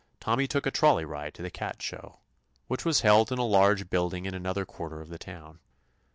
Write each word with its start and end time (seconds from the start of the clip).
Tommy 0.19 0.47
took 0.47 0.65
a 0.65 0.71
trolley 0.71 1.05
ride 1.05 1.35
to 1.35 1.43
the 1.43 1.51
cat 1.51 1.79
show, 1.79 2.21
which 2.65 2.83
was 2.83 3.01
held 3.01 3.31
in 3.31 3.37
a 3.37 3.45
large 3.45 3.87
build 3.87 4.15
ing 4.15 4.25
in 4.25 4.33
another 4.33 4.65
quarter 4.65 4.99
of 4.99 5.09
the 5.09 5.19
town. 5.19 5.59